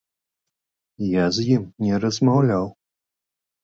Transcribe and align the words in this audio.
Я 1.09 1.25
з 1.37 1.47
ім 1.59 1.69
не 1.87 2.03
размаўляў. 2.09 2.65